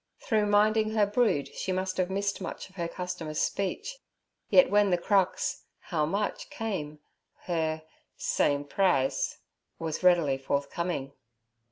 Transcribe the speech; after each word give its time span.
Through 0.19 0.47
minding 0.47 0.93
her 0.95 1.05
brood 1.05 1.53
she 1.53 1.71
must 1.71 1.97
have 1.97 2.09
missed 2.09 2.41
much 2.41 2.69
of 2.71 2.75
her 2.75 2.87
customer's 2.87 3.39
speech, 3.39 3.99
yet 4.49 4.71
when 4.71 4.89
the 4.89 4.97
crux 4.97 5.65
'How 5.79 6.07
much?' 6.07 6.49
came, 6.49 6.97
her 7.41 7.83
'Same 8.17 8.65
prize' 8.65 9.37
was 9.77 10.01
readily 10.01 10.39
forthcoming. 10.39 11.13